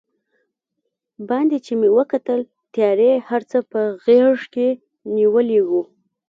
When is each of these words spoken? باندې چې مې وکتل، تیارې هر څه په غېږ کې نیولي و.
باندې 1.29 1.57
چې 1.65 1.73
مې 1.79 1.89
وکتل، 1.97 2.39
تیارې 2.73 3.11
هر 3.29 3.41
څه 3.51 3.57
په 3.71 3.81
غېږ 4.03 4.39
کې 4.53 4.67
نیولي 5.15 5.61
و. 5.67 5.69